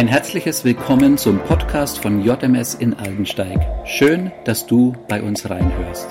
[0.00, 3.60] Ein herzliches Willkommen zum Podcast von JMS in Aldensteig.
[3.84, 6.08] Schön, dass du bei uns reinhörst.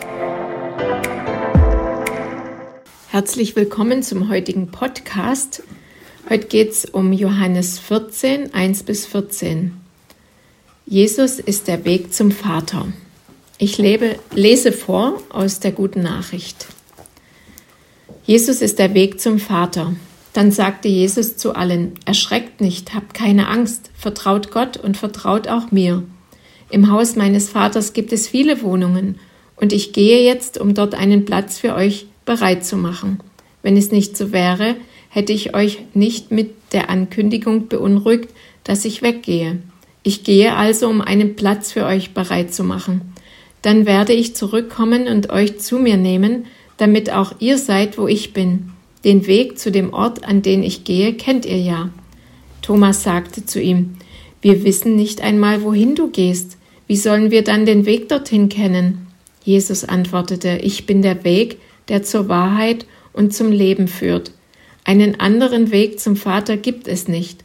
[3.09, 5.63] Herzlich willkommen zum heutigen Podcast.
[6.29, 9.75] Heute geht es um Johannes 14, 1 bis 14.
[10.85, 12.85] Jesus ist der Weg zum Vater.
[13.57, 16.67] Ich lebe, lese vor aus der guten Nachricht.
[18.23, 19.95] Jesus ist der Weg zum Vater.
[20.39, 25.71] Dann sagte Jesus zu allen, erschreckt nicht, habt keine Angst, vertraut Gott und vertraut auch
[25.71, 26.03] mir.
[26.69, 29.19] Im Haus meines Vaters gibt es viele Wohnungen,
[29.57, 33.19] und ich gehe jetzt, um dort einen Platz für euch bereit zu machen.
[33.63, 34.77] Wenn es nicht so wäre,
[35.09, 38.29] hätte ich euch nicht mit der Ankündigung beunruhigt,
[38.63, 39.57] dass ich weggehe.
[40.03, 43.13] Ich gehe also, um einen Platz für euch bereit zu machen.
[43.61, 46.45] Dann werde ich zurückkommen und euch zu mir nehmen,
[46.77, 48.71] damit auch ihr seid, wo ich bin.
[49.03, 51.89] Den Weg zu dem Ort, an den ich gehe, kennt ihr ja.
[52.61, 53.95] Thomas sagte zu ihm,
[54.41, 56.57] wir wissen nicht einmal, wohin du gehst.
[56.87, 59.07] Wie sollen wir dann den Weg dorthin kennen?
[59.43, 64.31] Jesus antwortete, ich bin der Weg, der zur Wahrheit und zum Leben führt.
[64.83, 67.43] Einen anderen Weg zum Vater gibt es nicht.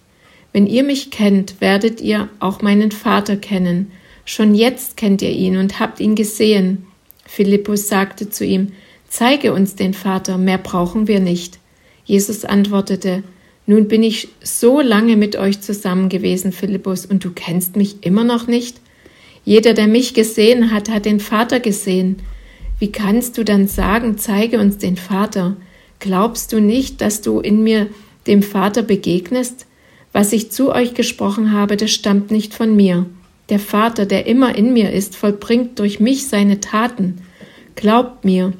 [0.52, 3.90] Wenn ihr mich kennt, werdet ihr auch meinen Vater kennen.
[4.24, 6.86] Schon jetzt kennt ihr ihn und habt ihn gesehen.
[7.26, 8.72] Philippus sagte zu ihm,
[9.16, 11.60] Zeige uns den Vater, mehr brauchen wir nicht.
[12.04, 13.22] Jesus antwortete,
[13.64, 18.24] Nun bin ich so lange mit euch zusammen gewesen, Philippus, und du kennst mich immer
[18.24, 18.80] noch nicht?
[19.44, 22.22] Jeder, der mich gesehen hat, hat den Vater gesehen.
[22.80, 25.56] Wie kannst du dann sagen, zeige uns den Vater?
[26.00, 27.86] Glaubst du nicht, dass du in mir
[28.26, 29.66] dem Vater begegnest?
[30.10, 33.06] Was ich zu euch gesprochen habe, das stammt nicht von mir.
[33.48, 37.18] Der Vater, der immer in mir ist, vollbringt durch mich seine Taten.
[37.76, 38.52] Glaubt mir,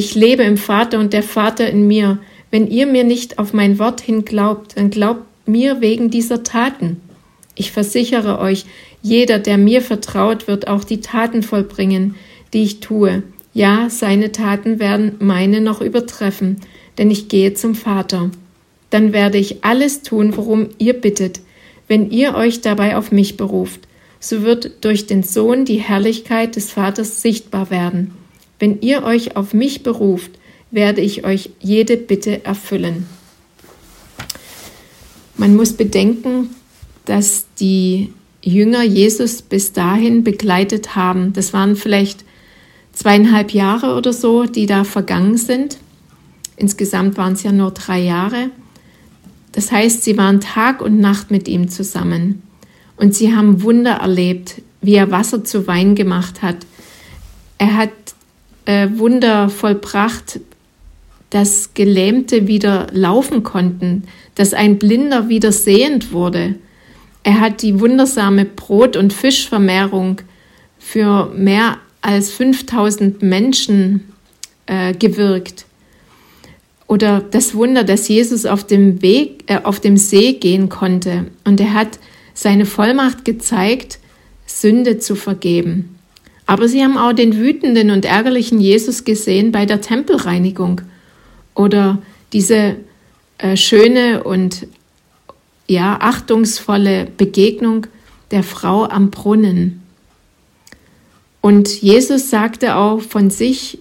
[0.00, 2.16] ich lebe im Vater und der Vater in mir.
[2.50, 7.02] Wenn ihr mir nicht auf mein Wort hin glaubt, dann glaubt mir wegen dieser Taten.
[7.54, 8.64] Ich versichere euch,
[9.02, 12.14] jeder, der mir vertraut, wird auch die Taten vollbringen,
[12.54, 13.24] die ich tue.
[13.52, 16.62] Ja, seine Taten werden meine noch übertreffen,
[16.96, 18.30] denn ich gehe zum Vater.
[18.88, 21.42] Dann werde ich alles tun, worum ihr bittet,
[21.88, 23.80] wenn ihr euch dabei auf mich beruft.
[24.18, 28.14] So wird durch den Sohn die Herrlichkeit des Vaters sichtbar werden.
[28.60, 30.32] Wenn ihr euch auf mich beruft,
[30.70, 33.06] werde ich euch jede Bitte erfüllen.
[35.36, 36.50] Man muss bedenken,
[37.06, 38.12] dass die
[38.42, 41.32] Jünger Jesus bis dahin begleitet haben.
[41.32, 42.24] Das waren vielleicht
[42.92, 45.78] zweieinhalb Jahre oder so, die da vergangen sind.
[46.56, 48.50] Insgesamt waren es ja nur drei Jahre.
[49.52, 52.42] Das heißt, sie waren Tag und Nacht mit ihm zusammen.
[52.96, 56.58] Und sie haben Wunder erlebt, wie er Wasser zu Wein gemacht hat.
[57.56, 57.90] Er hat
[58.70, 60.38] äh, Wunder vollbracht,
[61.30, 64.04] dass Gelähmte wieder laufen konnten,
[64.36, 66.54] dass ein Blinder wieder sehend wurde.
[67.24, 70.22] Er hat die wundersame Brot- und Fischvermehrung
[70.78, 74.12] für mehr als 5000 Menschen
[74.66, 75.66] äh, gewirkt.
[76.86, 81.60] Oder das Wunder, dass Jesus auf dem Weg, äh, auf dem See gehen konnte und
[81.60, 81.98] er hat
[82.34, 83.98] seine Vollmacht gezeigt,
[84.46, 85.99] Sünde zu vergeben.
[86.50, 90.80] Aber sie haben auch den wütenden und ärgerlichen Jesus gesehen bei der Tempelreinigung
[91.54, 92.02] oder
[92.32, 92.74] diese
[93.38, 94.66] äh, schöne und
[95.68, 97.86] ja achtungsvolle Begegnung
[98.32, 99.80] der Frau am Brunnen.
[101.40, 103.78] Und Jesus sagte auch von sich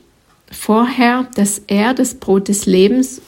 [0.51, 3.19] vorher, dass er das Brot des Lebens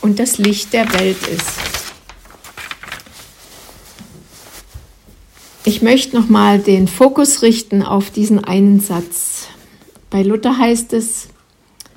[0.00, 1.73] und das Licht der Welt ist.
[5.66, 9.48] Ich möchte nochmal den Fokus richten auf diesen einen Satz.
[10.10, 11.28] Bei Luther heißt es,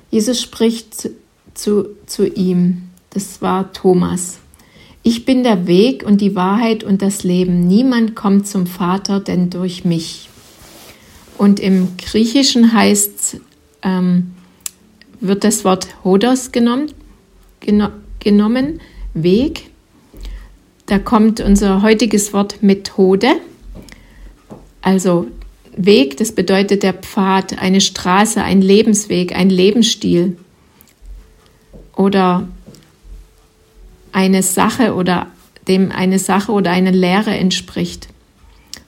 [0.10, 1.10] Jesus spricht zu,
[1.54, 4.40] zu, zu ihm, das war Thomas.
[5.04, 7.68] Ich bin der Weg und die Wahrheit und das Leben.
[7.68, 10.30] Niemand kommt zum Vater, denn durch mich.
[11.38, 13.42] Und im Griechischen heißt,
[13.84, 14.34] ähm,
[15.20, 16.92] wird das Wort Hodos genommen,
[17.60, 17.90] geno
[18.20, 18.80] genommen,
[19.14, 19.70] Weg.
[20.86, 23.28] Da kommt unser heutiges Wort Methode.
[24.88, 25.28] Also
[25.76, 30.38] Weg, das bedeutet der Pfad, eine Straße, ein Lebensweg, ein Lebensstil
[31.94, 32.48] oder
[34.14, 35.28] eine Sache oder
[35.68, 38.08] dem eine Sache oder eine Lehre entspricht.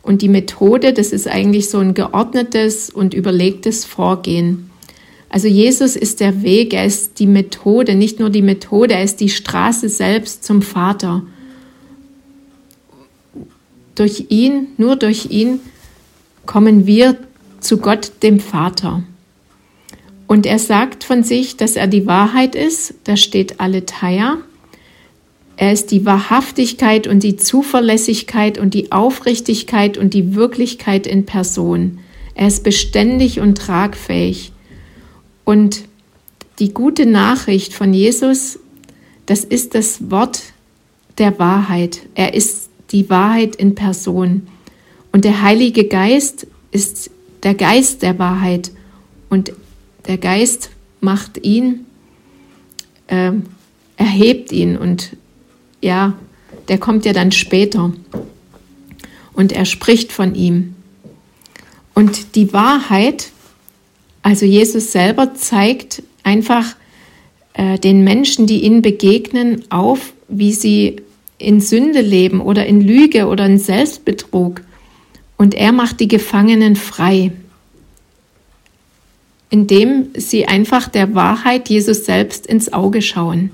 [0.02, 4.70] Und die Methode, das ist eigentlich so ein geordnetes und überlegtes Vorgehen.
[5.28, 9.20] Also Jesus ist der Weg, er ist die Methode, nicht nur die Methode, er ist
[9.20, 11.24] die Straße selbst zum Vater.
[13.96, 15.60] Durch ihn, nur durch ihn
[16.50, 17.16] kommen wir
[17.60, 19.04] zu Gott, dem Vater.
[20.26, 24.38] Und er sagt von sich, dass er die Wahrheit ist, da steht Aletheia.
[25.58, 32.00] Er ist die Wahrhaftigkeit und die Zuverlässigkeit und die Aufrichtigkeit und die Wirklichkeit in Person.
[32.34, 34.52] Er ist beständig und tragfähig.
[35.46, 35.84] Und
[36.58, 38.58] die gute Nachricht von Jesus,
[39.28, 40.42] das ist das Wort
[41.20, 42.00] der Wahrheit.
[42.16, 44.48] Er ist die Wahrheit in Person.
[45.12, 47.10] Und der Heilige Geist ist
[47.44, 48.72] der Geist der Wahrheit.
[49.30, 49.54] Und
[50.08, 50.70] der Geist
[51.02, 51.86] macht ihn,
[53.08, 53.32] äh,
[53.98, 54.78] erhebt ihn.
[54.78, 55.16] Und
[55.82, 56.14] ja,
[56.68, 57.94] der kommt ja dann später.
[59.34, 60.76] Und er spricht von ihm.
[61.94, 63.32] Und die Wahrheit,
[64.22, 66.76] also Jesus selber zeigt einfach
[67.54, 71.02] äh, den Menschen, die ihnen begegnen, auf, wie sie
[71.38, 74.62] in Sünde leben oder in Lüge oder in Selbstbetrug.
[75.40, 77.32] Und er macht die Gefangenen frei,
[79.50, 83.52] indem sie einfach der Wahrheit Jesus selbst ins Auge schauen.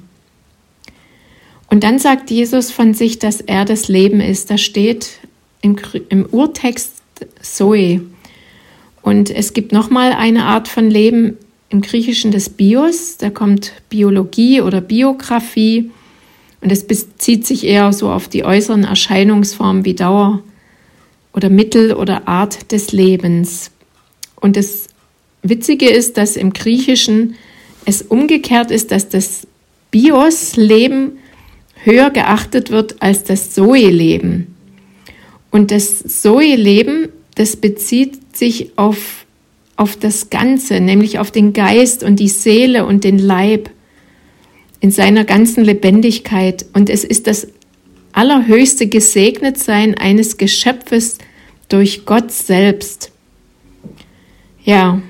[1.70, 4.50] Und dann sagt Jesus von sich, dass er das Leben ist.
[4.50, 5.20] Da steht
[5.62, 5.76] im,
[6.10, 7.04] im Urtext
[7.40, 8.02] Zoe.
[9.04, 11.38] Und es gibt nochmal eine Art von Leben
[11.70, 13.18] im Griechischen des Bios.
[13.18, 15.92] Da kommt Biologie oder Biografie.
[16.62, 20.42] Und es bezieht sich eher so auf die äußeren Erscheinungsformen wie Dauer
[21.36, 23.72] oder Mittel oder Art des Lebens.
[24.36, 24.88] Und das
[25.44, 27.36] Witzige ist, dass im Griechischen
[27.86, 29.46] es umgekehrt ist, dass das
[29.92, 31.20] Bios-Leben
[31.84, 34.56] höher geachtet wird als das Zoe-Leben.
[35.52, 39.26] Und das Zoe-Leben, das bezieht sich auf,
[39.76, 43.70] auf das Ganze, nämlich auf den Geist und die Seele und den Leib
[44.80, 46.66] in seiner ganzen Lebendigkeit.
[46.74, 47.48] Und es ist das
[48.16, 51.18] allerhöchste Gesegnetsein eines Geschöpfes
[51.70, 53.12] durch Gott selbst.
[54.64, 55.02] Ja,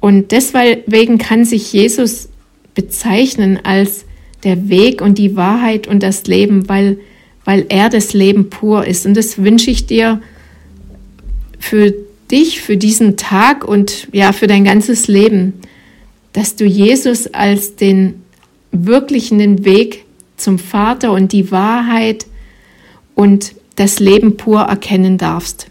[0.00, 2.28] und deswegen kann sich Jesus
[2.74, 4.04] bezeichnen als
[4.44, 6.98] der Weg und die Wahrheit und das Leben, weil,
[7.44, 9.06] weil er das Leben pur ist.
[9.06, 10.20] Und das wünsche ich dir
[11.58, 11.94] für
[12.30, 15.54] dich, für diesen Tag und ja, für dein ganzes Leben,
[16.32, 18.22] dass du Jesus als den
[18.70, 20.04] wirklichen Weg
[20.36, 22.26] zum Vater und die Wahrheit
[23.18, 25.66] und das Leben pur erkennen darfst.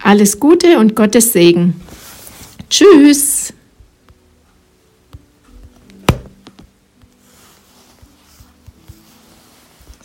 [0.00, 1.80] Alles Gute und Gottes Segen.
[2.70, 3.52] Tschüss.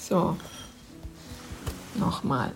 [0.10, 0.36] So,
[2.00, 2.52] nochmal.